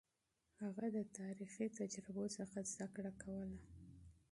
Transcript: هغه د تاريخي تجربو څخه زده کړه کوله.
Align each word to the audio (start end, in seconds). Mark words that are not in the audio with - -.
هغه 0.61 0.85
د 0.95 0.99
تاريخي 1.19 1.67
تجربو 1.79 2.23
څخه 2.37 2.57
زده 2.71 2.87
کړه 2.95 3.11
کوله. 3.21 3.57